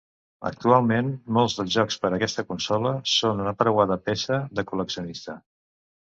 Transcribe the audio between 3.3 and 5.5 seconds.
una preuada peça de col·leccionista.